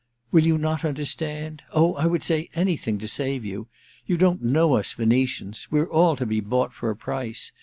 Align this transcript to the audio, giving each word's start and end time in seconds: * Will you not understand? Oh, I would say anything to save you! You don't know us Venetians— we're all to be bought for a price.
* 0.17 0.31
Will 0.31 0.41
you 0.47 0.57
not 0.57 0.83
understand? 0.83 1.61
Oh, 1.71 1.93
I 1.93 2.07
would 2.07 2.23
say 2.23 2.49
anything 2.55 2.97
to 2.97 3.07
save 3.07 3.45
you! 3.45 3.67
You 4.07 4.17
don't 4.17 4.41
know 4.41 4.73
us 4.73 4.93
Venetians— 4.93 5.67
we're 5.71 5.85
all 5.85 6.15
to 6.15 6.25
be 6.25 6.39
bought 6.39 6.73
for 6.73 6.89
a 6.89 6.95
price. 6.95 7.51